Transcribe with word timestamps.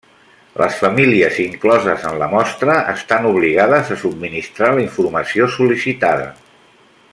Les 0.59 0.77
famílies 0.83 1.35
incloses 1.43 2.07
en 2.11 2.17
la 2.21 2.29
mostra 2.31 2.79
estan 2.95 3.29
obligades 3.33 3.93
a 3.97 4.01
subministrar 4.05 4.73
la 4.79 4.83
informació 4.89 5.51
sol·licitada. 5.59 6.27